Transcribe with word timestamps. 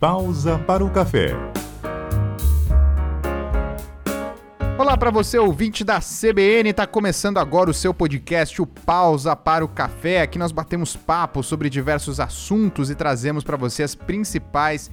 Pausa 0.00 0.56
para 0.60 0.84
o 0.84 0.90
café. 0.90 1.34
Olá 4.78 4.96
para 4.96 5.10
você, 5.10 5.36
ouvinte 5.40 5.82
da 5.82 5.98
CBN, 5.98 6.72
tá 6.72 6.86
começando 6.86 7.38
agora 7.38 7.68
o 7.68 7.74
seu 7.74 7.92
podcast, 7.92 8.62
o 8.62 8.66
Pausa 8.66 9.34
para 9.34 9.64
o 9.64 9.68
Café. 9.68 10.22
Aqui 10.22 10.38
nós 10.38 10.52
batemos 10.52 10.94
papo 10.94 11.42
sobre 11.42 11.68
diversos 11.68 12.20
assuntos 12.20 12.90
e 12.90 12.94
trazemos 12.94 13.42
para 13.42 13.56
você 13.56 13.82
as 13.82 13.96
principais 13.96 14.88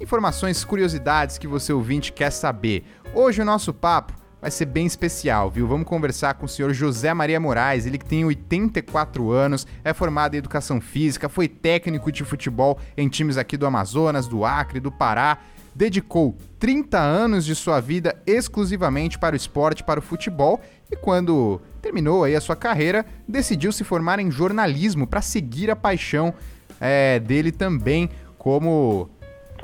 informações, 0.00 0.64
curiosidades 0.64 1.36
que 1.36 1.46
você 1.46 1.74
ouvinte 1.74 2.10
quer 2.10 2.30
saber. 2.30 2.82
Hoje 3.14 3.42
o 3.42 3.44
nosso 3.44 3.74
papo 3.74 4.14
vai 4.40 4.50
ser 4.50 4.66
bem 4.66 4.86
especial, 4.86 5.50
viu? 5.50 5.66
Vamos 5.66 5.86
conversar 5.86 6.34
com 6.34 6.46
o 6.46 6.48
senhor 6.48 6.72
José 6.72 7.12
Maria 7.14 7.40
Moraes, 7.40 7.86
ele 7.86 7.98
que 7.98 8.04
tem 8.04 8.24
84 8.24 9.30
anos, 9.30 9.66
é 9.82 9.92
formado 9.92 10.34
em 10.34 10.38
educação 10.38 10.80
física, 10.80 11.28
foi 11.28 11.48
técnico 11.48 12.12
de 12.12 12.24
futebol 12.24 12.78
em 12.96 13.08
times 13.08 13.36
aqui 13.36 13.56
do 13.56 13.66
Amazonas, 13.66 14.26
do 14.26 14.44
Acre, 14.44 14.80
do 14.80 14.92
Pará, 14.92 15.38
dedicou 15.74 16.36
30 16.58 16.98
anos 16.98 17.44
de 17.44 17.54
sua 17.54 17.80
vida 17.80 18.20
exclusivamente 18.26 19.18
para 19.18 19.34
o 19.34 19.36
esporte, 19.36 19.84
para 19.84 20.00
o 20.00 20.02
futebol, 20.02 20.60
e 20.90 20.96
quando 20.96 21.60
terminou 21.82 22.24
aí 22.24 22.34
a 22.34 22.40
sua 22.40 22.56
carreira, 22.56 23.04
decidiu 23.28 23.72
se 23.72 23.84
formar 23.84 24.18
em 24.18 24.30
jornalismo 24.30 25.06
para 25.06 25.20
seguir 25.20 25.70
a 25.70 25.76
paixão 25.76 26.32
é, 26.80 27.18
dele 27.20 27.52
também 27.52 28.10
como 28.38 29.10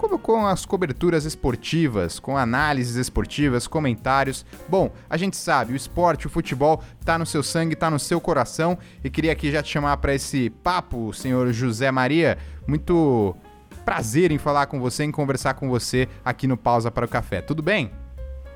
como 0.03 0.19
com 0.19 0.45
as 0.45 0.67
coberturas 0.67 1.25
esportivas, 1.25 2.19
com 2.19 2.37
análises 2.37 2.97
esportivas, 2.97 3.69
comentários. 3.69 4.45
Bom, 4.69 4.91
a 5.09 5.17
gente 5.17 5.37
sabe, 5.37 5.73
o 5.73 5.77
esporte, 5.77 6.27
o 6.27 6.31
futebol 6.31 6.83
tá 7.05 7.17
no 7.17 7.25
seu 7.25 7.41
sangue, 7.41 7.77
tá 7.77 7.89
no 7.89 8.01
seu 8.01 8.21
coração 8.21 8.77
e 9.05 9.09
queria 9.09 9.31
aqui 9.31 9.49
já 9.49 9.63
te 9.63 9.71
chamar 9.71 9.99
para 9.99 10.13
esse 10.13 10.51
papo, 10.51 11.13
senhor 11.13 11.53
José 11.53 11.93
Maria. 11.93 12.37
Muito 12.67 13.37
prazer 13.85 14.33
em 14.33 14.39
falar 14.39 14.67
com 14.67 14.81
você, 14.81 15.05
em 15.05 15.13
conversar 15.13 15.55
com 15.55 15.69
você 15.69 16.09
aqui 16.25 16.49
no 16.49 16.57
Pausa 16.57 16.91
para 16.91 17.07
o 17.07 17.09
Café. 17.09 17.41
Tudo 17.41 17.63
bem? 17.63 17.93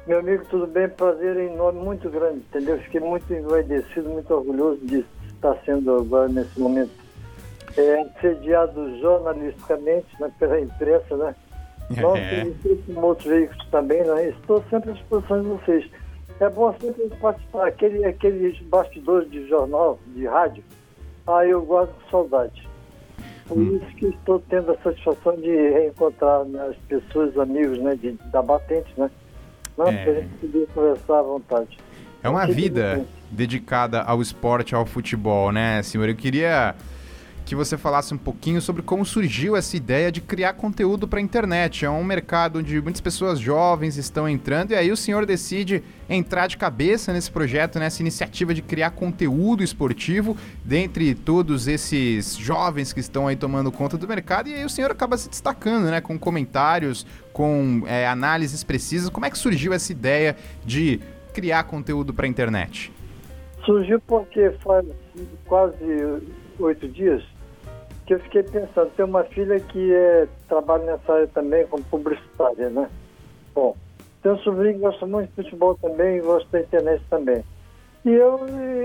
Meu 0.05 0.19
amigo, 0.19 0.44
tudo 0.47 0.67
bem? 0.67 0.89
Prazer 0.89 1.36
em 1.36 1.56
nome 1.56 1.78
muito 1.78 2.11
grande, 2.11 2.39
entendeu? 2.39 2.77
Fiquei 2.80 3.00
muito 3.00 3.33
envaidecido, 3.33 4.08
muito 4.08 4.34
orgulhoso 4.34 4.80
de 4.84 5.06
estar 5.28 5.56
sendo 5.64 5.94
agora 5.94 6.28
nesse 6.28 6.58
momento 6.58 7.05
é, 7.77 8.06
sediado 8.20 8.98
jornalisticamente 9.00 10.06
né, 10.20 10.30
pela 10.38 10.60
imprensa, 10.60 11.16
né? 11.16 11.34
Nós, 12.00 12.18
é. 12.18 12.46
com 12.92 13.00
outros 13.00 13.28
veículos 13.28 13.66
também, 13.70 14.02
né? 14.02 14.30
Estou 14.30 14.62
sempre 14.68 14.91
à 14.91 14.92
disposição 14.94 15.42
de 15.42 15.48
vocês. 15.48 15.91
É 16.41 16.50
bom 16.50 16.74
sempre 16.80 17.08
participar. 17.20 17.68
Aquele, 17.68 18.05
aqueles 18.05 18.60
bastidores 18.62 19.30
de 19.30 19.46
jornal, 19.48 19.98
de 20.08 20.27
rádio, 20.27 20.64
aí 21.27 21.50
eu 21.50 21.62
guardo 21.62 21.91
com 21.91 22.10
saudade. 22.10 22.68
Por 23.46 23.58
hum. 23.58 23.77
isso 23.77 23.96
que 23.96 24.06
estou 24.06 24.42
tendo 24.50 24.72
a 24.72 24.77
satisfação 24.78 25.36
de 25.36 25.50
reencontrar 25.50 26.44
né, 26.44 26.68
as 26.68 26.77
pessoas, 26.88 27.38
amigos 27.38 27.78
né, 27.78 27.94
de, 27.94 28.12
da 28.33 28.42
Batente, 28.42 28.92
né? 28.98 29.08
Não, 29.78 29.86
é. 29.86 30.02
A 30.02 30.14
gente 30.14 30.34
poder 30.38 30.66
conversar 30.74 31.18
à 31.20 31.22
vontade. 31.22 31.78
É 32.22 32.28
uma 32.28 32.46
vida 32.46 33.05
dedicada 33.30 34.02
ao 34.02 34.20
esporte, 34.20 34.74
ao 34.74 34.84
futebol, 34.84 35.52
né, 35.52 35.83
senhor? 35.83 36.08
Eu 36.08 36.16
queria 36.16 36.74
que 37.47 37.55
você 37.55 37.78
falasse 37.78 38.12
um 38.12 38.19
pouquinho 38.19 38.61
sobre 38.61 38.83
como 38.83 39.06
surgiu 39.06 39.56
essa 39.56 39.77
ideia 39.77 40.11
de 40.11 40.20
criar 40.20 40.55
conteúdo 40.55 41.06
para 41.06 41.20
a 41.20 41.22
internet. 41.22 41.84
É 41.84 41.91
um 41.91 42.02
mercado 42.02 42.58
onde 42.58 42.83
muitas 42.83 43.00
pessoas 43.00 43.39
jovens 43.39 43.97
estão 43.97 44.28
entrando 44.28 44.72
e 44.72 44.75
aí 44.75 44.91
o 44.91 44.97
senhor 44.97 45.25
decide 45.25 45.80
entrar 46.11 46.48
de 46.48 46.56
cabeça 46.56 47.12
nesse 47.12 47.30
projeto, 47.30 47.78
nessa 47.78 48.02
iniciativa 48.02 48.52
de 48.52 48.62
criar 48.62 48.91
conteúdo 48.91 49.62
esportivo 49.62 50.36
dentre 50.64 51.14
todos 51.14 51.69
esses 51.69 52.36
jovens 52.36 52.92
que 52.92 52.98
estão 52.98 53.28
aí 53.28 53.36
tomando 53.36 53.70
conta 53.70 53.97
do 53.97 54.08
mercado 54.08 54.48
e 54.48 54.55
aí 54.55 54.64
o 54.64 54.69
senhor 54.69 54.91
acaba 54.91 55.17
se 55.17 55.28
destacando, 55.28 55.84
né, 55.84 56.00
com 56.00 56.19
comentários, 56.19 57.06
com 57.33 57.84
é, 57.86 58.08
análises 58.08 58.64
precisas. 58.64 59.08
Como 59.08 59.24
é 59.24 59.30
que 59.30 59.39
surgiu 59.39 59.72
essa 59.72 59.92
ideia 59.92 60.36
de 60.64 60.98
criar 61.33 61.63
conteúdo 61.63 62.13
para 62.13 62.27
a 62.27 62.28
internet? 62.28 62.92
Surgiu 63.64 64.01
porque 64.01 64.51
faz 64.64 64.84
quase 65.46 65.77
oito 66.58 66.89
dias 66.89 67.23
que 68.06 68.14
eu 68.14 68.20
fiquei 68.20 68.44
pensando, 68.44 68.90
tem 68.96 69.05
uma 69.05 69.24
filha 69.24 69.58
que 69.58 69.92
é, 69.92 70.28
trabalha 70.48 70.84
nessa 70.84 71.12
área 71.12 71.27
também 71.27 71.67
como 71.67 71.83
publicitária, 71.84 72.70
né? 72.70 72.89
Bom, 73.52 73.77
tem 74.22 74.30
um 74.30 74.39
sobrinho 74.39 74.74
que 74.74 74.80
gosta 74.80 75.06
muito 75.06 75.28
de 75.28 75.42
futebol 75.42 75.74
também 75.74 76.22
gosta 76.22 76.48
da 76.52 76.61
internet 76.61 77.02
também. 77.11 77.45
E 78.05 78.11
eu 78.11 78.39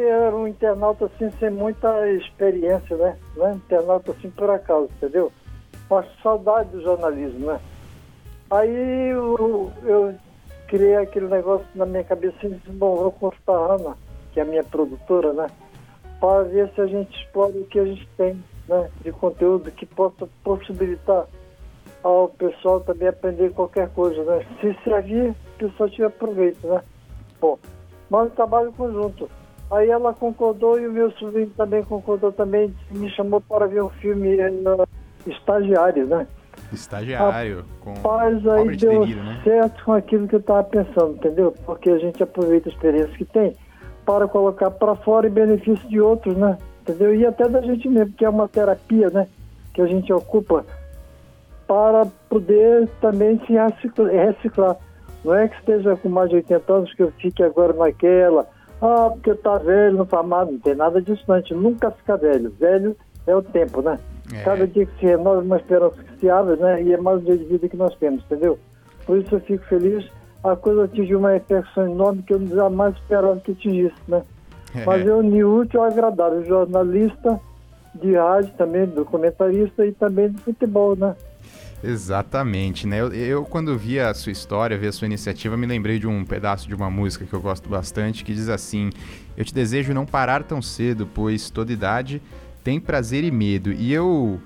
era 0.08 0.36
um 0.36 0.48
internauta 0.48 1.06
assim 1.06 1.30
sem 1.40 1.52
muita 1.52 2.10
experiência, 2.10 2.98
né? 2.98 3.16
Não 3.36 3.48
é 3.48 3.54
internauta 3.54 4.12
assim 4.12 4.32
por 4.32 4.50
acaso, 4.50 4.90
entendeu? 4.98 5.32
Mas 5.88 6.08
saudade 6.24 6.70
do 6.70 6.82
jornalismo, 6.82 7.46
né? 7.46 7.60
Aí 8.50 9.10
eu, 9.10 9.72
eu 9.84 10.16
criei 10.68 10.96
aquele 10.96 11.28
negócio 11.28 11.68
na 11.76 11.86
minha 11.86 12.04
cabeça 12.04 12.38
e 12.44 12.50
disse, 12.50 12.72
bom, 12.72 12.96
vou 12.96 13.12
consultar 13.12 13.56
a 13.56 13.76
Ana, 13.76 13.98
que 14.34 14.40
é 14.40 14.44
a 14.44 14.46
minha 14.46 14.64
produtora, 14.64 15.32
né? 15.32 15.48
Para 16.20 16.44
ver 16.44 16.72
se 16.74 16.82
a 16.82 16.88
gente 16.88 17.16
explora 17.16 17.52
o 17.52 17.66
que 17.66 17.80
a 17.80 17.86
gente 17.86 18.08
tem 18.18 18.44
né, 18.72 18.90
de 19.04 19.12
conteúdo 19.12 19.70
que 19.70 19.86
possa 19.86 20.28
possibilitar 20.44 21.26
ao 22.02 22.30
pessoal 22.30 22.80
também 22.80 23.10
aprender 23.10 23.52
qualquer 23.52 23.90
coisa, 23.90 24.24
né? 24.24 24.46
Se 24.60 24.76
servir, 24.84 25.30
o 25.30 25.58
pessoal 25.60 25.90
tiver 25.90 26.10
proveito, 26.10 26.66
né? 26.66 26.82
Bom, 27.40 27.60
mas 28.10 28.34
trabalho 28.34 28.72
conjunto. 28.72 29.30
Aí 29.70 29.90
ela 29.90 30.14
concordou 30.14 30.80
e 30.80 30.88
o 30.88 30.92
meu 30.92 31.12
sobrinho 31.12 31.52
também 31.52 31.84
concordou 31.84 32.32
também, 32.32 32.74
me 32.90 33.10
chamou 33.12 33.40
para 33.42 33.68
ver 33.68 33.84
um 33.84 33.90
filme 33.90 34.36
uh, 34.38 34.88
estagiário, 35.28 36.08
né? 36.08 36.28
Estagiário, 36.74 37.66
com 37.82 37.94
Rapaz, 37.94 38.48
aí 38.48 38.76
deu 38.76 39.06
Niro, 39.06 39.24
né? 39.24 39.42
certo 39.44 39.84
com 39.86 39.94
aquilo 39.94 40.28
que 40.28 40.36
eu 40.36 40.40
estava 40.40 40.64
pensando, 40.64 41.16
entendeu? 41.16 41.54
Porque 41.66 41.90
a 41.90 41.98
gente 41.98 42.22
aproveita 42.24 42.70
a 42.70 42.72
experiência 42.72 43.18
que 43.18 43.26
tem 43.26 43.56
para 44.06 44.28
colocar 44.28 44.72
para 44.72 44.96
fora 44.96 45.28
em 45.28 45.32
benefício 45.32 45.88
de 45.88 46.02
outros, 46.02 46.36
né? 46.36 46.58
Entendeu? 46.82 47.16
E 47.16 47.26
até 47.26 47.48
da 47.48 47.62
gente 47.62 47.88
mesmo, 47.88 48.14
que 48.14 48.26
é 48.26 48.30
uma 48.30 48.48
terapia, 48.48 49.10
né? 49.10 49.28
Que 49.74 49.82
a 49.82 49.88
gente 49.88 50.12
ocupa 50.12 50.66
para 51.68 52.06
poder 52.30 52.90
também 53.00 53.40
se 53.46 53.54
reciclar. 53.54 54.78
Não 55.24 55.34
é 55.34 55.48
que 55.48 55.56
esteja 55.58 55.96
com 55.96 56.10
mais 56.10 56.30
de 56.30 56.38
80 56.38 56.74
anos 56.74 56.94
que 56.94 57.04
eu 57.04 57.12
fique 57.12 57.44
agora 57.44 57.74
naquela, 57.74 58.48
ah, 58.82 59.12
porque 59.12 59.36
tá 59.36 59.60
velho, 59.60 59.98
não 59.98 60.06
faz 60.08 60.26
mal, 60.26 60.46
não 60.48 60.58
tem 60.58 60.74
nada 60.74 61.00
disso, 61.00 61.24
não. 61.28 61.36
A 61.36 61.40
gente 61.40 61.54
nunca 61.54 61.92
fica 61.92 62.18
velho. 62.18 62.52
Velho 62.60 62.98
é 63.28 63.36
o 63.36 63.42
tempo, 63.42 63.82
né? 63.82 64.00
É. 64.34 64.44
Cada 64.44 64.66
dia 64.66 64.88
que 64.88 65.00
se 65.00 65.06
renova, 65.06 65.42
uma 65.42 65.58
esperança 65.58 66.02
que 66.02 66.20
se 66.20 66.30
abre, 66.30 66.56
né? 66.56 66.82
E 66.82 66.92
é 66.92 66.98
mais 66.98 67.22
um 67.22 67.26
dia 67.26 67.38
de 67.38 67.46
vida 67.46 67.70
que 67.70 67.78
nós 67.78 67.96
temos, 67.98 68.24
entendeu? 68.24 68.58
Por 69.06 69.20
isso 69.20 69.36
eu 69.36 69.40
fico 69.42 69.64
feliz. 69.66 70.10
A 70.44 70.56
coisa 70.56 70.86
atingiu 70.86 71.20
uma 71.20 71.32
repercussão 71.32 71.92
enorme 71.92 72.24
que 72.24 72.34
eu 72.34 72.48
jamais 72.48 72.96
esperava 72.96 73.40
que 73.40 73.52
atingisse, 73.52 73.96
né? 74.08 74.24
É. 74.76 74.86
Mas 74.86 75.06
eu 75.06 75.20
uni 75.20 75.44
útil 75.44 75.82
ao 75.82 75.88
agradável, 75.88 76.44
jornalista 76.46 77.40
de 77.96 78.16
rádio 78.16 78.54
também, 78.58 78.86
documentarista 78.86 79.86
e 79.86 79.92
também 79.92 80.30
de 80.30 80.42
futebol, 80.42 80.96
né? 80.96 81.16
Exatamente, 81.84 82.86
né? 82.86 83.02
Eu, 83.02 83.12
eu, 83.12 83.44
quando 83.44 83.76
vi 83.76 84.00
a 84.00 84.14
sua 84.14 84.32
história, 84.32 84.78
vi 84.78 84.88
a 84.88 84.92
sua 84.92 85.08
iniciativa, 85.08 85.58
me 85.58 85.66
lembrei 85.66 85.98
de 85.98 86.08
um 86.08 86.24
pedaço 86.24 86.68
de 86.68 86.76
uma 86.76 86.92
música 86.92 87.26
que 87.26 87.34
eu 87.34 87.42
gosto 87.42 87.68
bastante, 87.68 88.24
que 88.24 88.34
diz 88.34 88.50
assim: 88.50 88.92
Eu 89.36 89.44
te 89.44 89.54
desejo 89.54 89.94
não 89.94 90.06
parar 90.06 90.44
tão 90.44 90.62
cedo, 90.62 91.10
pois 91.12 91.50
toda 91.50 91.74
idade 91.74 92.22
tem 92.64 92.80
prazer 92.80 93.24
e 93.24 93.32
medo. 93.32 93.72
E 93.72 93.92
eu 93.92 94.40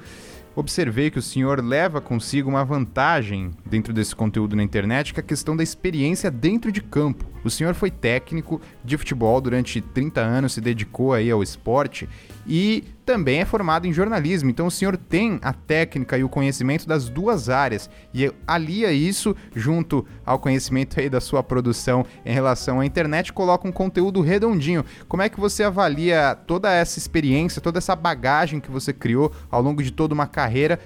observei 0.55 1.11
que 1.11 1.19
o 1.19 1.21
senhor 1.21 1.63
leva 1.63 1.99
consigo 1.99 2.49
uma 2.49 2.63
vantagem 2.63 3.51
dentro 3.65 3.93
desse 3.93 4.15
conteúdo 4.15 4.55
na 4.55 4.63
internet, 4.63 5.13
que 5.13 5.19
é 5.19 5.23
a 5.23 5.25
questão 5.25 5.55
da 5.55 5.63
experiência 5.63 6.31
dentro 6.31 6.71
de 6.71 6.81
campo. 6.81 7.25
O 7.43 7.49
senhor 7.49 7.75
foi 7.75 7.91
técnico 7.91 8.59
de 8.83 8.97
futebol 8.97 9.39
durante 9.39 9.79
30 9.79 10.19
anos, 10.19 10.53
se 10.53 10.61
dedicou 10.61 11.13
aí 11.13 11.29
ao 11.29 11.43
esporte 11.43 12.09
e 12.47 12.83
também 13.05 13.41
é 13.41 13.45
formado 13.45 13.85
em 13.85 13.93
jornalismo, 13.93 14.49
então 14.49 14.65
o 14.65 14.71
senhor 14.71 14.97
tem 14.97 15.39
a 15.43 15.53
técnica 15.53 16.17
e 16.17 16.23
o 16.23 16.29
conhecimento 16.29 16.87
das 16.87 17.07
duas 17.07 17.49
áreas 17.49 17.87
e 18.11 18.31
alia 18.47 18.91
isso 18.91 19.35
junto 19.55 20.03
ao 20.25 20.39
conhecimento 20.39 20.99
aí 20.99 21.07
da 21.07 21.21
sua 21.21 21.43
produção 21.43 22.03
em 22.25 22.33
relação 22.33 22.79
à 22.79 22.85
internet, 22.85 23.31
coloca 23.31 23.67
um 23.67 23.71
conteúdo 23.71 24.21
redondinho. 24.21 24.83
Como 25.07 25.21
é 25.21 25.29
que 25.29 25.39
você 25.39 25.63
avalia 25.63 26.35
toda 26.47 26.71
essa 26.71 26.97
experiência, 26.97 27.61
toda 27.61 27.77
essa 27.77 27.95
bagagem 27.95 28.59
que 28.59 28.71
você 28.71 28.91
criou 28.91 29.31
ao 29.51 29.61
longo 29.61 29.83
de 29.83 29.91
toda 29.91 30.15
uma 30.15 30.25
carreira 30.25 30.44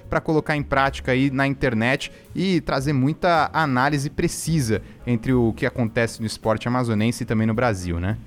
para 0.10 0.22
colocar 0.22 0.56
em 0.56 0.64
prática 0.64 1.12
aí 1.12 1.30
na 1.32 1.48
internet 1.48 2.12
e 2.36 2.62
trazer 2.62 2.94
muita 2.94 3.50
análise 3.54 4.10
precisa 4.10 4.82
entre 5.06 5.34
o 5.34 5.54
que 5.54 5.66
acontece 5.66 6.20
no 6.20 6.26
esporte 6.26 6.68
amazonense 6.68 7.24
e 7.24 7.26
também 7.26 7.48
no 7.48 7.54
Brasil, 7.54 8.00
né? 8.00 8.18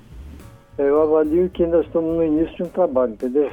Eu 0.77 1.01
avalio 1.01 1.49
que 1.49 1.65
nós 1.65 1.85
estamos 1.85 2.15
no 2.15 2.23
início 2.23 2.55
de 2.55 2.63
um 2.63 2.69
trabalho, 2.69 3.13
entendeu? 3.13 3.51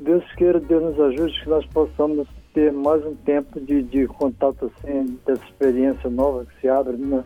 Deus 0.00 0.24
queira, 0.32 0.58
Deus 0.58 0.82
nos 0.82 1.00
ajude, 1.00 1.40
que 1.40 1.48
nós 1.48 1.64
possamos 1.66 2.26
ter 2.54 2.72
mais 2.72 3.04
um 3.04 3.14
tempo 3.14 3.60
de, 3.60 3.82
de 3.82 4.06
contato 4.06 4.66
assim, 4.72 5.18
dessa 5.26 5.44
experiência 5.44 6.10
nova 6.10 6.44
que 6.44 6.60
se 6.60 6.68
abre, 6.68 6.96
né? 6.96 7.22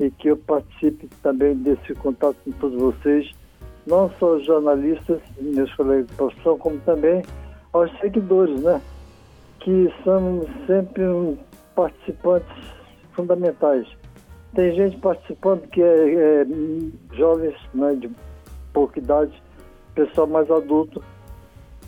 E 0.00 0.10
que 0.10 0.28
eu 0.28 0.36
participe 0.36 1.08
também 1.22 1.54
desse 1.54 1.94
contato 1.94 2.36
com 2.44 2.52
todos 2.52 2.80
vocês, 2.80 3.30
não 3.86 4.10
só 4.18 4.36
os 4.36 4.46
jornalistas, 4.46 5.20
meus 5.40 5.72
colegas 5.74 6.06
de 6.06 6.14
profissão, 6.14 6.58
como 6.58 6.78
também 6.80 7.22
aos 7.72 7.90
seguidores, 7.98 8.60
né? 8.62 8.80
Que 9.64 9.92
somos 10.04 10.46
sempre 10.66 11.02
participantes 11.74 12.52
fundamentais. 13.14 13.86
Tem 14.54 14.74
gente 14.74 14.98
participando 14.98 15.66
que 15.68 15.82
é, 15.82 16.42
é 16.42 16.46
jovens 17.16 17.56
né, 17.74 17.94
de 17.94 18.10
pouca 18.72 18.98
idade, 18.98 19.42
pessoal 19.94 20.26
mais 20.26 20.50
adulto, 20.50 21.02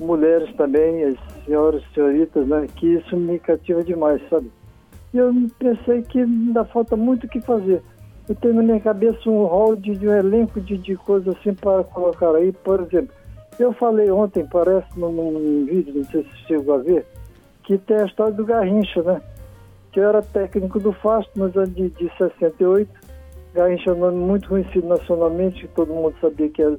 mulheres 0.01 0.55
também, 0.57 1.05
as 1.05 1.45
senhoras 1.45 1.83
senhoritas, 1.95 2.47
né, 2.47 2.67
que 2.77 2.95
isso 2.95 3.17
me 3.17 3.39
cativa 3.39 3.85
demais, 3.85 4.21
sabe? 4.29 4.51
E 5.13 5.19
eu 5.19 5.33
pensei 5.59 6.03
que 6.03 6.21
ainda 6.21 6.65
falta 6.65 6.97
muito 6.97 7.27
o 7.27 7.29
que 7.29 7.41
fazer. 7.41 7.83
Eu 8.29 8.35
tenho 8.35 8.55
na 8.55 8.63
minha 8.63 8.81
cabeça 8.81 9.31
um 9.31 9.45
rol 9.45 9.77
de, 9.77 9.97
de 9.97 10.09
um 10.09 10.13
elenco 10.13 10.61
de, 10.61 10.77
de 10.77 10.97
coisas 10.97 11.37
assim 11.37 11.55
para 11.55 11.85
colocar 11.85 12.35
aí. 12.35 12.53
Por 12.53 12.81
exemplo, 12.81 13.15
eu 13.59 13.73
falei 13.73 14.11
ontem, 14.11 14.45
parece 14.47 14.89
num, 14.99 15.13
num 15.13 15.65
vídeo, 15.65 15.95
não 15.95 16.05
sei 16.05 16.25
se 16.25 16.47
chegou 16.49 16.75
a 16.75 16.79
ver, 16.79 17.07
que 17.67 17.77
tem 17.79 17.97
a 17.97 18.07
história 18.07 18.33
do 18.33 18.45
Garrincha, 18.45 19.03
né? 19.03 19.21
Que 19.91 19.99
eu 20.01 20.09
era 20.09 20.23
técnico 20.23 20.79
do 20.79 20.93
Fasto 20.93 21.31
nos 21.37 21.55
anos 21.57 21.75
de, 21.75 21.91
de 21.91 22.11
68. 22.17 22.89
Garrincha 23.53 23.91
é 23.91 23.93
um 23.93 23.99
nome 23.99 24.17
muito 24.17 24.49
conhecido 24.49 24.87
nacionalmente, 24.87 25.67
que 25.67 25.75
todo 25.75 25.93
mundo 25.93 26.15
sabia 26.21 26.49
que 26.49 26.63
era 26.63 26.77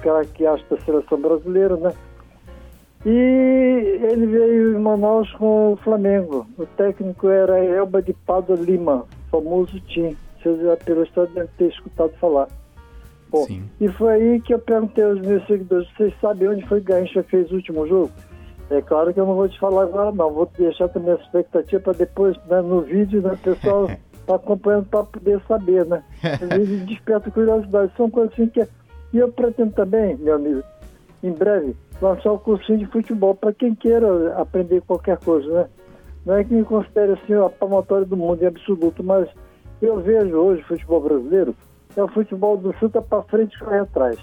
craqueaço 0.00 0.64
da 0.68 0.78
seleção 0.82 1.20
brasileira, 1.20 1.76
né? 1.76 1.92
E 3.06 3.08
ele 3.08 4.26
veio 4.26 4.76
em 4.76 4.82
Manaus 4.82 5.32
com 5.32 5.72
o 5.72 5.76
Flamengo. 5.76 6.46
O 6.58 6.66
técnico 6.66 7.28
era 7.28 7.58
Elba 7.64 8.02
de 8.02 8.12
Pado 8.12 8.54
Lima, 8.54 9.06
famoso 9.30 9.80
Tim. 9.80 10.14
Vocês 10.42 10.60
já 10.60 10.76
pela 10.76 11.04
história 11.04 11.30
devem 11.32 11.50
ter 11.56 11.68
escutado 11.68 12.12
falar. 12.20 12.48
Bom, 13.30 13.44
Sim. 13.44 13.62
e 13.80 13.88
foi 13.88 14.12
aí 14.12 14.40
que 14.40 14.52
eu 14.52 14.58
perguntei 14.58 15.04
aos 15.04 15.20
meus 15.20 15.46
seguidores, 15.46 15.88
vocês 15.96 16.12
sabem 16.20 16.48
onde 16.48 16.66
foi 16.66 16.80
que 16.80 16.86
Garrincha 16.88 17.22
fez 17.22 17.50
o 17.50 17.54
último 17.54 17.86
jogo? 17.86 18.10
É 18.70 18.80
claro 18.80 19.12
que 19.12 19.18
eu 19.18 19.26
não 19.26 19.34
vou 19.34 19.48
te 19.48 19.58
falar 19.58 19.82
agora 19.82 20.12
não, 20.12 20.32
vou 20.32 20.48
deixar 20.56 20.88
também 20.88 21.12
a 21.12 21.16
expectativa 21.16 21.82
para 21.82 21.92
depois, 21.92 22.36
né, 22.46 22.60
no 22.62 22.82
vídeo, 22.82 23.20
né, 23.20 23.32
o 23.32 23.38
pessoal 23.38 23.90
tá 24.26 24.36
acompanhando 24.36 24.86
para 24.86 25.04
poder 25.04 25.40
saber, 25.48 25.84
né? 25.86 26.02
Às 26.22 26.68
desperta 26.86 27.30
curiosidade, 27.30 27.92
são 27.96 28.08
coisas 28.08 28.32
assim 28.32 28.46
que... 28.46 28.66
E 29.12 29.18
eu 29.18 29.32
pretendo 29.32 29.72
também, 29.72 30.16
meu 30.16 30.36
amigo, 30.36 30.62
em 31.22 31.32
breve, 31.32 31.74
lançar 32.00 32.32
o 32.32 32.38
cursinho 32.38 32.78
de 32.78 32.86
futebol 32.86 33.34
para 33.34 33.52
quem 33.52 33.74
queira 33.74 34.34
aprender 34.36 34.80
qualquer 34.82 35.18
coisa, 35.18 35.52
né? 35.52 35.68
Não 36.24 36.34
é 36.36 36.44
que 36.44 36.54
me 36.54 36.64
considere 36.64 37.12
assim 37.12 37.34
a 37.34 37.48
palmatória 37.48 38.06
do 38.06 38.16
mundo 38.16 38.42
em 38.42 38.46
absoluto, 38.46 39.02
mas 39.02 39.28
eu 39.82 39.98
vejo 40.00 40.36
hoje 40.36 40.62
o 40.62 40.66
futebol 40.66 41.00
brasileiro 41.00 41.56
é 41.96 42.02
o 42.02 42.08
futebol 42.08 42.56
do 42.56 42.72
chuta 42.74 43.02
para 43.02 43.22
frente 43.22 43.54
e 43.56 43.58
corre 43.58 43.78
atrás. 43.78 44.18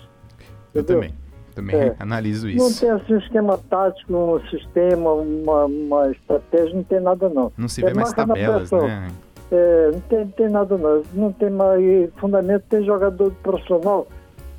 Eu 0.73 0.83
também. 0.83 1.13
Também 1.57 1.75
é. 1.75 1.95
analiso 1.97 2.47
isso. 2.47 2.63
Não 2.63 2.71
tem 2.71 2.89
assim 2.91 3.15
um 3.15 3.17
esquema 3.17 3.57
tático, 3.67 4.13
um 4.13 4.39
sistema, 4.47 5.11
uma, 5.11 5.65
uma 5.65 6.11
estratégia, 6.11 6.75
não 6.75 6.83
tem 6.83 6.99
nada 6.99 7.27
não. 7.29 7.51
Não 7.57 7.67
se 7.67 7.81
vê 7.81 7.89
é 7.89 7.93
mais 7.95 8.13
tabelas, 8.13 8.69
né? 8.71 9.07
É, 9.51 9.89
não 9.91 9.99
tem, 10.01 10.27
tem 10.27 10.49
nada 10.49 10.77
não. 10.77 11.03
Não 11.15 11.31
tem 11.31 11.49
mais 11.49 12.11
fundamento, 12.17 12.63
tem 12.69 12.85
jogador 12.85 13.31
profissional 13.41 14.05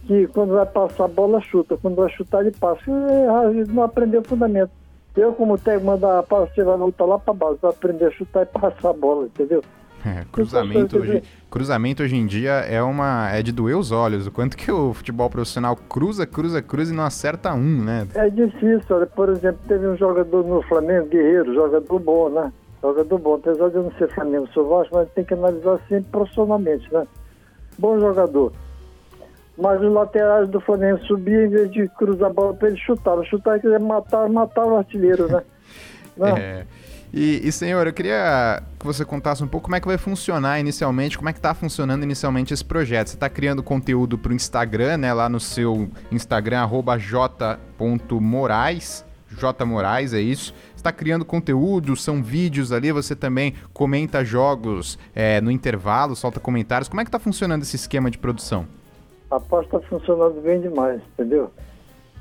que 0.08 0.26
quando 0.28 0.54
vai 0.54 0.66
passar 0.66 1.04
a 1.04 1.08
bola 1.08 1.40
chuta, 1.40 1.76
quando 1.76 1.94
vai 1.94 2.10
chutar 2.10 2.40
ele 2.40 2.50
passa. 2.58 2.82
E, 2.90 3.72
não 3.72 3.84
aprendeu 3.84 4.24
fundamento. 4.24 4.72
Eu, 5.14 5.32
como 5.32 5.56
técnico, 5.56 5.86
mandar 5.86 6.22
você 6.22 6.64
vai 6.64 6.76
voltar 6.76 7.04
lá 7.04 7.18
para 7.18 7.34
base, 7.34 7.58
vai 7.62 7.70
aprender 7.70 8.06
a 8.06 8.10
chutar 8.10 8.42
e 8.42 8.46
passar 8.46 8.90
a 8.90 8.92
bola, 8.92 9.26
entendeu? 9.26 9.62
É, 10.06 10.24
cruzamento, 10.30 10.98
hoje, 10.98 11.22
cruzamento 11.50 12.02
hoje 12.02 12.16
em 12.16 12.26
dia 12.26 12.52
é 12.52 12.80
uma 12.82 13.30
é 13.30 13.42
de 13.42 13.52
doer 13.52 13.76
os 13.76 13.90
olhos. 13.90 14.26
O 14.26 14.30
quanto 14.30 14.56
que 14.56 14.70
o 14.70 14.94
futebol 14.94 15.28
profissional 15.28 15.76
cruza, 15.76 16.26
cruza, 16.26 16.62
cruza 16.62 16.92
e 16.92 16.96
não 16.96 17.04
acerta 17.04 17.52
um, 17.52 17.84
né? 17.84 18.06
É 18.14 18.30
difícil. 18.30 18.84
Olha, 18.90 19.06
por 19.06 19.28
exemplo, 19.28 19.60
teve 19.66 19.86
um 19.86 19.96
jogador 19.96 20.44
no 20.44 20.62
Flamengo, 20.62 21.08
Guerreiro, 21.08 21.54
jogador 21.54 21.98
bom, 21.98 22.28
né? 22.28 22.52
Jogador 22.80 23.18
bom, 23.18 23.34
apesar 23.34 23.68
de 23.70 23.74
eu 23.74 23.82
não 23.82 23.92
ser 23.92 24.08
Flamengo, 24.14 24.48
sou 24.54 24.68
Vasco, 24.68 24.94
mas 24.94 25.08
tem 25.10 25.24
que 25.24 25.34
analisar 25.34 25.80
sempre 25.88 26.10
profissionalmente, 26.10 26.92
né? 26.92 27.06
Bom 27.78 27.98
jogador 27.98 28.52
mas 29.58 29.80
os 29.82 29.92
laterais 29.92 30.48
do 30.48 30.60
Flamengo 30.60 31.04
subiam 31.04 31.42
em 31.42 31.48
vez 31.48 31.70
de 31.72 31.88
cruzar 31.88 32.30
a 32.30 32.32
bola 32.32 32.54
para 32.54 32.68
ele 32.68 32.78
chutar. 32.78 33.20
Chutar 33.24 33.60
quer 33.60 33.80
matar, 33.80 34.28
matar 34.28 34.64
o 34.64 34.76
artilheiro, 34.76 35.26
né? 35.26 35.42
é. 36.38 36.64
E, 37.12 37.40
e, 37.46 37.52
senhor, 37.52 37.86
eu 37.86 37.92
queria 37.92 38.62
que 38.78 38.84
você 38.84 39.04
contasse 39.04 39.42
um 39.42 39.48
pouco 39.48 39.64
como 39.64 39.76
é 39.76 39.80
que 39.80 39.86
vai 39.86 39.96
funcionar 39.96 40.60
inicialmente, 40.60 41.16
como 41.16 41.30
é 41.30 41.32
que 41.32 41.38
está 41.38 41.54
funcionando 41.54 42.02
inicialmente 42.02 42.52
esse 42.52 42.64
projeto. 42.64 43.08
Você 43.08 43.16
está 43.16 43.28
criando 43.30 43.62
conteúdo 43.62 44.18
para 44.18 44.32
o 44.32 44.34
Instagram, 44.34 44.98
né? 44.98 45.12
Lá 45.12 45.28
no 45.28 45.40
seu 45.40 45.88
Instagram, 46.12 46.60
arroba 46.60 46.98
j.morais, 46.98 47.46
J 49.30 49.64
Moraes, 49.64 50.14
é 50.14 50.20
isso. 50.20 50.54
está 50.74 50.90
criando 50.90 51.24
conteúdo, 51.24 51.96
são 51.96 52.22
vídeos 52.22 52.72
ali, 52.72 52.90
você 52.92 53.14
também 53.14 53.54
comenta 53.72 54.24
jogos 54.24 54.98
é, 55.14 55.40
no 55.40 55.50
intervalo, 55.50 56.16
solta 56.16 56.40
comentários. 56.40 56.88
Como 56.88 57.00
é 57.00 57.04
que 57.04 57.08
está 57.08 57.18
funcionando 57.18 57.62
esse 57.62 57.76
esquema 57.76 58.10
de 58.10 58.18
produção? 58.18 58.66
pasta 59.28 59.76
está 59.76 59.80
funcionando 59.88 60.40
bem 60.40 60.60
demais, 60.60 61.02
entendeu? 61.12 61.50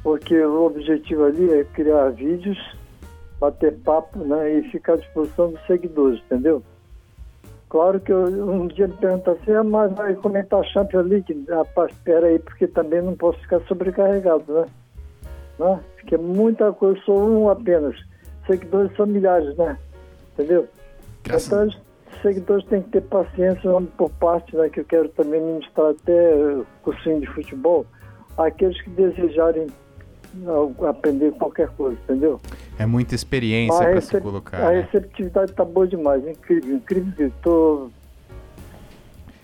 Porque 0.04 0.38
o 0.38 0.66
objetivo 0.66 1.24
ali 1.24 1.50
é 1.51 1.63
criar 1.63 2.10
vídeos, 2.10 2.57
bater 3.39 3.78
papo 3.80 4.19
né, 4.19 4.60
e 4.60 4.72
ficar 4.72 4.94
à 4.94 4.98
disposição 4.98 5.51
dos 5.51 5.66
seguidores, 5.66 6.19
entendeu? 6.25 6.63
Claro 7.69 8.00
que 8.00 8.12
eu, 8.12 8.24
um 8.24 8.68
dia 8.68 8.88
me 8.88 8.95
pergunta 8.95 9.31
assim, 9.31 9.51
ah, 9.51 9.63
mas 9.63 9.94
vai 9.94 10.16
comentar 10.16 10.63
Champions 10.66 11.07
League? 11.07 11.45
Rapaz, 11.50 11.92
espera 11.92 12.28
aí, 12.28 12.39
porque 12.39 12.66
também 12.68 13.01
não 13.01 13.16
posso 13.16 13.39
ficar 13.42 13.60
sobrecarregado, 13.62 14.54
né? 14.54 14.66
né? 15.60 15.80
Porque 15.95 16.16
é 16.16 16.18
muita 16.18 16.72
coisa, 16.72 17.00
sou 17.01 17.30
um 17.30 17.50
apenas. 17.50 17.95
Seguidores 18.45 18.95
são 18.95 19.06
milhares, 19.06 19.56
né? 19.57 19.78
Entendeu? 20.33 20.68
Graças 21.25 21.48
então, 21.48 22.22
seguidores 22.22 22.66
têm 22.68 22.81
que 22.81 22.90
ter 22.92 23.01
paciência 23.01 23.69
por 23.98 24.10
parte, 24.12 24.56
né, 24.56 24.69
que 24.69 24.80
eu 24.80 24.86
quero 24.86 25.10
também 25.10 25.42
ministrar 25.42 25.92
até 25.92 26.33
cursinho 26.81 27.19
de 27.19 27.28
futebol, 27.28 27.86
aqueles 28.38 28.81
que 28.81 28.90
desejarem 28.92 29.68
aprender 30.88 31.31
qualquer 31.33 31.69
coisa, 31.69 31.97
entendeu? 32.03 32.39
É 32.77 32.85
muita 32.85 33.15
experiência 33.15 33.77
para 33.77 34.01
se 34.01 34.21
colocar. 34.21 34.57
A 34.57 34.71
né? 34.71 34.81
receptividade 34.81 35.51
está 35.51 35.65
boa 35.65 35.88
demais, 35.88 36.25
incrível, 36.27 36.75
incrível. 36.75 37.27
Estou 37.27 37.91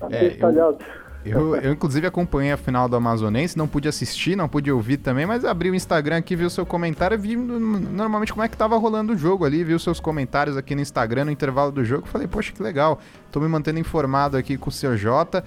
é, 0.10 0.30
detalhado. 0.30 0.78
Eu 0.80 1.04
eu, 1.26 1.56
eu, 1.56 1.72
inclusive, 1.72 2.06
acompanhei 2.06 2.52
a 2.52 2.58
final 2.58 2.90
do 2.90 2.96
Amazonense, 2.98 3.58
não 3.58 3.68
pude 3.68 3.88
assistir, 3.88 4.36
não 4.36 4.50
pude 4.50 4.70
ouvir 4.70 4.98
também, 4.98 5.26
mas 5.26 5.46
abri 5.46 5.70
o 5.70 5.76
Instagram 5.76 6.18
aqui, 6.18 6.36
vi 6.36 6.44
o 6.44 6.50
seu 6.50 6.66
comentário, 6.66 7.18
vi 7.18 7.36
normalmente 7.38 8.34
como 8.34 8.44
é 8.44 8.50
que 8.50 8.58
tava 8.58 8.78
rolando 8.78 9.14
o 9.14 9.18
jogo 9.18 9.46
ali, 9.46 9.64
vi 9.64 9.74
os 9.74 9.84
seus 9.84 10.02
comentários 10.02 10.58
aqui 10.58 10.76
no 10.76 10.82
Instagram, 10.82 11.26
no 11.26 11.32
intervalo 11.32 11.72
do 11.72 11.86
jogo, 11.86 12.08
falei, 12.08 12.28
poxa, 12.28 12.52
que 12.52 12.62
legal, 12.62 13.00
tô 13.32 13.40
me 13.40 13.48
mantendo 13.48 13.80
informado 13.80 14.36
aqui 14.36 14.58
com 14.58 14.70
o 14.70 14.72
seu 14.72 14.98
Jota, 14.98 15.46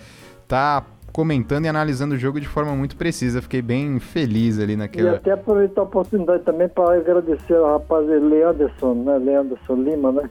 tá 0.48 0.82
comentando 1.16 1.64
e 1.64 1.68
analisando 1.68 2.14
o 2.14 2.18
jogo 2.18 2.38
de 2.38 2.46
forma 2.46 2.76
muito 2.76 2.94
precisa, 2.94 3.40
fiquei 3.40 3.62
bem 3.62 3.98
feliz 3.98 4.58
ali 4.58 4.76
naquela... 4.76 5.12
E 5.12 5.14
até 5.14 5.32
aproveitar 5.32 5.80
a 5.80 5.84
oportunidade 5.84 6.42
também 6.42 6.68
para 6.68 6.98
agradecer 6.98 7.54
ao 7.54 7.78
rapaz 7.78 8.06
Leanderson, 8.06 8.92
né, 8.92 9.16
Leanderson 9.16 9.76
Lima, 9.76 10.12
né, 10.12 10.28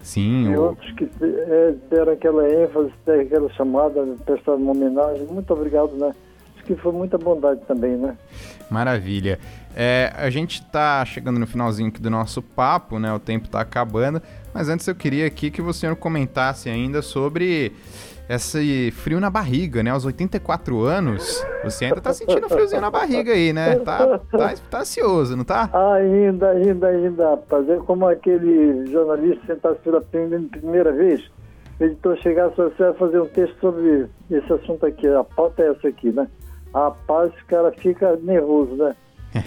Sim. 0.00 0.52
E 0.52 0.56
o... 0.56 0.62
outros 0.66 0.88
que 0.92 1.10
é, 1.20 1.74
deram 1.90 2.12
aquela 2.12 2.48
ênfase, 2.48 2.92
deram 3.04 3.22
aquela 3.22 3.50
chamada, 3.54 4.06
prestaram 4.24 4.58
uma 4.58 4.70
homenagem. 4.70 5.26
Muito 5.26 5.52
obrigado, 5.52 5.96
né? 5.96 6.12
Que 6.64 6.74
foi 6.76 6.92
muita 6.92 7.18
bondade 7.18 7.60
também, 7.66 7.96
né? 7.96 8.16
Maravilha. 8.70 9.38
É, 9.76 10.12
a 10.16 10.30
gente 10.30 10.60
está 10.60 11.04
chegando 11.04 11.38
no 11.38 11.46
finalzinho 11.46 11.88
aqui 11.88 12.00
do 12.00 12.10
nosso 12.10 12.40
papo, 12.40 12.98
né? 12.98 13.12
O 13.12 13.18
tempo 13.18 13.46
está 13.46 13.60
acabando. 13.60 14.22
Mas 14.52 14.68
antes 14.68 14.86
eu 14.86 14.94
queria 14.94 15.26
aqui 15.26 15.50
que 15.50 15.60
o 15.60 15.72
senhor 15.72 15.96
comentasse 15.96 16.70
ainda 16.70 17.02
sobre 17.02 17.72
esse 18.28 18.90
frio 18.92 19.20
na 19.20 19.28
barriga, 19.28 19.82
né? 19.82 19.90
Aos 19.90 20.06
84 20.06 20.82
anos, 20.82 21.44
você 21.62 21.86
ainda 21.86 22.00
tá 22.00 22.12
sentindo 22.12 22.48
friozinho 22.48 22.80
na 22.80 22.90
barriga 22.90 23.32
aí, 23.32 23.52
né? 23.52 23.76
Tá, 23.80 24.18
tá, 24.18 24.54
tá 24.70 24.80
ansioso, 24.80 25.36
não 25.36 25.44
tá? 25.44 25.68
Ainda, 25.94 26.50
ainda, 26.50 26.88
ainda, 26.88 27.30
rapaz. 27.30 27.68
É 27.68 27.76
como 27.78 28.06
aquele 28.06 28.86
jornalista 28.90 29.44
sentado 29.46 29.76
pela 29.76 30.00
primeira 30.00 30.92
vez, 30.92 31.20
o 31.78 31.84
editor 31.84 32.16
chegar 32.18 32.50
e 32.50 32.56
você 32.56 32.84
vai 32.84 32.94
fazer 32.94 33.20
um 33.20 33.26
texto 33.26 33.58
sobre 33.60 34.06
esse 34.30 34.52
assunto 34.52 34.86
aqui. 34.86 35.06
A 35.06 35.24
pauta 35.24 35.62
é 35.62 35.70
essa 35.70 35.88
aqui, 35.88 36.10
né? 36.10 36.26
Rapaz, 36.74 37.32
o 37.32 37.46
cara 37.46 37.72
fica 37.72 38.16
nervoso, 38.16 38.74
né? 38.74 38.96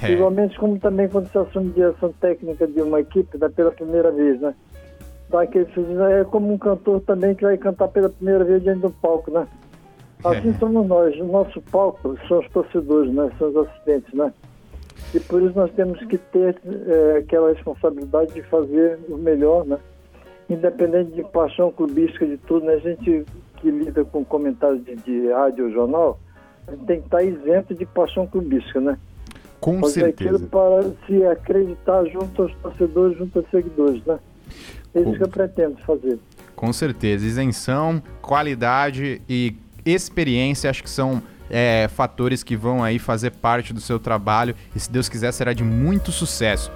É. 0.01 0.11
Igualmente 0.11 0.57
como 0.57 0.79
também 0.79 1.07
quando 1.07 1.29
você 1.29 1.37
assume 1.37 1.71
direção 1.71 2.11
técnica 2.19 2.65
de 2.67 2.81
uma 2.81 2.99
equipe 2.99 3.37
né, 3.37 3.49
pela 3.49 3.71
primeira 3.71 4.11
vez, 4.11 4.39
né? 4.41 4.53
dá 5.29 5.41
aquele 5.41 5.67
é 6.19 6.23
como 6.25 6.53
um 6.53 6.57
cantor 6.57 7.01
também 7.01 7.35
que 7.35 7.43
vai 7.43 7.57
cantar 7.57 7.87
pela 7.89 8.09
primeira 8.09 8.43
vez 8.43 8.63
diante 8.63 8.81
do 8.81 8.89
palco, 8.89 9.31
né? 9.31 9.47
Assim 10.23 10.49
é. 10.49 10.53
somos 10.53 10.87
nós. 10.87 11.15
O 11.19 11.25
nosso 11.25 11.61
palco 11.63 12.17
são 12.27 12.39
os 12.39 12.49
torcedores, 12.49 13.13
né? 13.13 13.29
São 13.37 13.49
os 13.49 13.57
assistentes, 13.57 14.13
né? 14.13 14.33
E 15.13 15.19
por 15.19 15.41
isso 15.41 15.55
nós 15.55 15.71
temos 15.71 15.99
que 16.05 16.17
ter 16.17 16.59
é, 16.65 17.17
aquela 17.17 17.51
responsabilidade 17.51 18.33
de 18.33 18.41
fazer 18.43 18.99
o 19.09 19.17
melhor, 19.17 19.65
né? 19.65 19.77
Independente 20.49 21.11
de 21.11 21.23
paixão 21.25 21.71
clubística 21.71 22.25
de 22.25 22.37
tudo, 22.37 22.65
né? 22.65 22.73
A 22.73 22.79
gente 22.79 23.25
que 23.57 23.71
lida 23.71 24.05
com 24.05 24.23
comentários 24.23 24.83
de, 24.85 24.95
de 24.95 25.31
rádio 25.31 25.65
ou 25.65 25.71
jornal, 25.71 26.19
tem 26.85 26.99
que 26.99 27.07
estar 27.07 27.23
isento 27.23 27.73
de 27.73 27.85
paixão 27.85 28.27
clubística, 28.27 28.79
né? 28.79 28.97
Com 29.59 29.79
Fazer 29.79 30.01
certeza. 30.01 30.47
para 30.47 30.83
se 31.05 31.25
acreditar 31.25 32.05
junto 32.05 32.43
aos 32.43 32.53
torcedores, 32.55 33.17
junto 33.17 33.39
aos 33.39 33.49
seguidores, 33.49 34.03
né? 34.05 34.19
É 34.93 35.01
isso 35.01 35.13
que 35.13 35.23
eu 35.23 35.29
pretendo 35.29 35.77
fazer. 35.85 36.19
Com 36.55 36.71
certeza. 36.71 37.25
Isenção, 37.25 38.01
qualidade 38.21 39.21
e 39.27 39.55
experiência 39.85 40.69
acho 40.69 40.83
que 40.83 40.89
são 40.89 41.21
é, 41.49 41.87
fatores 41.87 42.43
que 42.43 42.55
vão 42.55 42.83
aí 42.83 42.99
fazer 42.99 43.31
parte 43.31 43.73
do 43.73 43.79
seu 43.79 43.99
trabalho 43.99 44.55
e, 44.75 44.79
se 44.79 44.91
Deus 44.91 45.07
quiser, 45.07 45.31
será 45.31 45.53
de 45.53 45.63
muito 45.63 46.11
sucesso. 46.11 46.71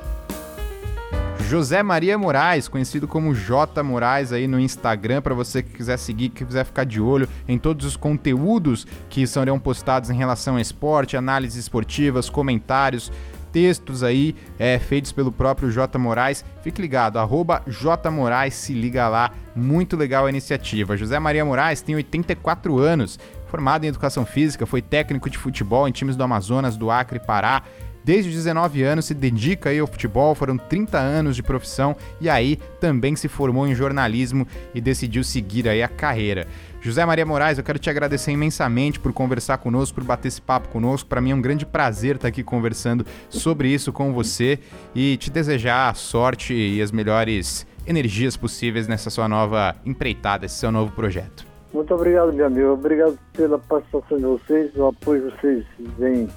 José 1.52 1.84
Maria 1.84 2.18
Moraes, 2.18 2.70
conhecido 2.70 3.10
como 3.10 3.36
J 3.36 3.84
Moraes 3.84 4.32
aí 4.32 4.48
no 4.48 4.58
Instagram, 4.58 5.22
para 5.22 5.36
você 5.36 5.62
que 5.62 5.74
quiser 5.74 5.98
seguir, 5.98 6.30
que 6.30 6.46
quiser 6.46 6.64
ficar 6.64 6.86
de 6.86 7.02
olho 7.02 7.28
em 7.46 7.58
todos 7.58 7.86
os 7.86 7.98
conteúdos 7.98 8.88
que 9.10 9.28
serão 9.28 9.60
postados 9.60 10.10
em 10.10 10.16
relação 10.16 10.54
ao 10.54 10.62
esporte, 10.62 11.18
análises 11.18 11.58
esportivas, 11.58 12.30
comentários, 12.30 13.12
textos 13.52 14.02
aí 14.02 14.34
é, 14.58 14.80
feitos 14.80 15.12
pelo 15.12 15.30
próprio 15.30 15.70
J 15.70 16.00
Moraes. 16.00 16.46
Fique 16.62 16.82
ligado, 16.82 17.20
arroba 17.20 17.62
J 17.68 18.10
Moraes, 18.10 18.54
se 18.54 18.74
liga 18.74 19.10
lá, 19.10 19.32
muito 19.54 19.98
legal 19.98 20.28
a 20.28 20.30
iniciativa. 20.30 20.96
José 20.96 21.20
Maria 21.20 21.44
Moraes 21.44 21.82
tem 21.82 21.96
84 21.96 22.80
anos, 22.80 23.20
formado 23.48 23.84
em 23.84 23.90
educação 23.90 24.26
física, 24.26 24.66
foi 24.66 24.82
técnico 24.82 25.30
de 25.30 25.38
futebol 25.38 25.86
em 25.86 25.92
times 25.92 26.16
do 26.16 26.24
Amazonas, 26.24 26.78
do 26.78 26.90
Acre, 26.90 27.20
Pará. 27.20 27.62
Desde 28.04 28.30
os 28.30 28.36
19 28.36 28.84
anos 28.84 29.06
se 29.06 29.14
dedica 29.14 29.70
aí 29.70 29.80
ao 29.80 29.88
futebol, 29.88 30.34
foram 30.34 30.58
30 30.58 30.98
anos 30.98 31.36
de 31.36 31.44
profissão 31.44 31.96
e 32.20 32.30
aí 32.30 32.58
também 32.80 33.16
se 33.16 33.28
formou 33.28 33.68
em 33.68 33.76
jornalismo 33.76 34.48
e 34.74 34.82
decidiu 34.82 35.24
seguir 35.24 35.70
aí 35.70 35.84
a 35.84 35.88
carreira. 35.88 36.48
José 36.82 37.06
Maria 37.06 37.26
Moraes, 37.26 37.60
eu 37.60 37.64
quero 37.64 37.78
te 37.78 37.92
agradecer 37.92 38.32
imensamente 38.32 39.00
por 39.00 39.14
conversar 39.14 39.60
conosco, 39.60 39.96
por 39.96 40.04
bater 40.04 40.30
esse 40.30 40.42
papo 40.42 40.70
conosco. 40.70 41.08
Para 41.08 41.22
mim 41.22 41.30
é 41.30 41.36
um 41.36 41.42
grande 41.42 41.64
prazer 41.64 42.16
estar 42.16 42.28
aqui 42.28 42.44
conversando 42.44 43.06
sobre 43.30 43.68
isso 43.68 43.94
com 43.94 44.12
você 44.12 44.58
e 44.96 45.16
te 45.18 45.30
desejar 45.30 45.96
sorte 45.96 46.56
e 46.56 46.82
as 46.82 46.92
melhores 46.92 47.68
energias 47.86 48.36
possíveis 48.36 48.88
nessa 48.88 49.12
sua 49.12 49.28
nova 49.28 49.76
empreitada, 49.86 50.48
esse 50.48 50.56
seu 50.56 50.72
novo 50.72 50.92
projeto. 50.92 51.46
Muito 51.72 51.94
obrigado, 51.94 52.34
meu 52.34 52.48
amigo. 52.48 52.70
Obrigado 52.70 53.18
pela 53.32 53.60
participação 53.60 54.18
de 54.18 54.26
vocês, 54.26 54.76
o 54.76 54.88
apoio 54.88 55.32
que 55.32 55.42
vocês 55.42 55.66
vêm 55.98 56.28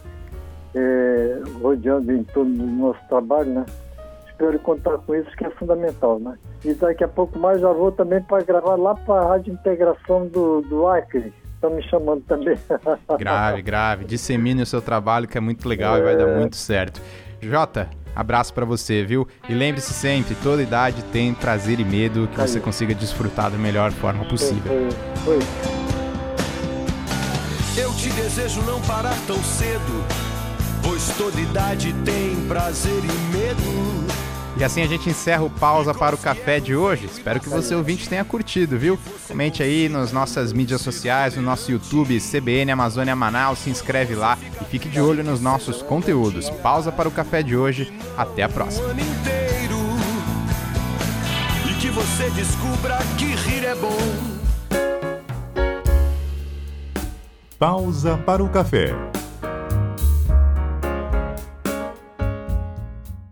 é, 0.75 1.43
rodeando 1.63 2.13
em 2.13 2.25
torno 2.25 2.55
do 2.55 2.67
nosso 2.67 3.01
trabalho, 3.09 3.51
né? 3.51 3.67
Espero 4.27 4.59
contar 4.59 4.99
com 4.99 5.15
isso, 5.15 5.31
que 5.37 5.45
é 5.45 5.51
fundamental, 5.51 6.19
né? 6.19 6.37
E 6.65 6.75
daqui 6.75 7.05
a 7.05 7.09
pouco 7.09 7.39
mais 7.39 7.61
já 7.61 7.73
vou 7.73 7.93
também 7.93 8.21
para 8.21 8.43
gravar 8.43 8.75
lá 8.75 8.95
para 8.95 9.21
a 9.21 9.29
Rádio 9.29 9.53
Integração 9.53 10.27
do, 10.27 10.61
do 10.63 10.89
Acre. 10.89 11.33
Estão 11.55 11.71
me 11.71 11.83
chamando 11.85 12.23
também. 12.23 12.59
Grave, 13.19 13.63
grave. 13.63 14.05
Dissemine 14.05 14.63
o 14.63 14.67
seu 14.67 14.83
trabalho, 14.83 15.29
que 15.29 15.39
é 15.39 15.41
muito 15.41 15.69
legal 15.69 15.97
é... 15.97 16.01
e 16.01 16.03
vai 16.03 16.17
dar 16.17 16.29
é. 16.29 16.39
muito 16.39 16.57
certo. 16.57 17.01
Jota, 17.41 17.89
abraço 18.15 18.53
para 18.53 18.65
você, 18.65 19.05
viu? 19.05 19.27
E 19.49 19.55
lembre-se 19.55 19.95
sempre, 19.95 20.35
toda 20.43 20.63
idade 20.63 21.03
tem 21.05 21.33
prazer 21.33 21.79
e 21.79 21.85
medo 21.85 22.29
que 22.29 22.41
Aí. 22.41 22.49
você 22.49 22.59
consiga 22.59 22.95
desfrutar 22.95 23.51
da 23.51 23.57
melhor 23.57 23.93
forma 23.93 24.25
possível. 24.25 24.73
Foi, 24.73 24.91
foi, 25.25 25.41
foi. 25.41 25.85
Eu 27.83 27.93
te 27.95 28.11
desejo 28.11 28.63
não 28.63 28.81
parar 28.83 29.17
tão 29.27 29.37
cedo 29.37 30.24
pois 30.85 31.09
toda 31.17 31.41
idade 31.41 31.93
tem 32.05 32.37
prazer 32.47 33.03
e 33.03 33.37
medo. 33.37 34.05
E 34.57 34.63
assim 34.63 34.83
a 34.83 34.87
gente 34.87 35.09
encerra 35.09 35.43
o 35.43 35.51
pausa 35.51 35.93
para 35.93 36.15
o 36.15 36.19
café 36.19 36.61
de 36.61 36.77
hoje. 36.77 37.07
Espero 37.07 37.41
que 37.41 37.49
você 37.49 37.75
ouvinte 37.75 38.09
tenha 38.09 38.25
curtido, 38.25 38.79
viu? 38.79 38.97
Comente 39.27 39.63
aí 39.65 39.89
nas 39.89 40.13
nossas 40.13 40.53
mídias 40.53 40.81
sociais, 40.81 41.35
no 41.35 41.43
nosso 41.43 41.73
YouTube 41.73 42.21
CBN 42.21 42.71
Amazônia 42.71 43.17
Manaus, 43.17 43.59
se 43.61 43.71
inscreve 43.71 44.15
lá 44.15 44.39
e 44.61 44.65
fique 44.67 44.89
de 44.89 45.01
olho 45.01 45.25
nos 45.25 45.41
nossos 45.41 45.83
conteúdos. 45.83 46.49
Pausa 46.51 46.93
para 46.93 47.09
o 47.09 47.13
café 47.13 47.43
de 47.43 47.57
hoje. 47.57 47.93
Até 48.17 48.45
a 48.45 48.49
próxima. 48.49 48.95
E 51.69 51.75
que 51.81 51.91
você 51.91 52.31
descubra 52.31 52.99
que 53.19 53.35
rir 53.35 53.65
é 53.65 53.75
bom. 53.75 53.99
Pausa 57.59 58.17
para 58.19 58.45
o 58.45 58.49
café 58.49 58.95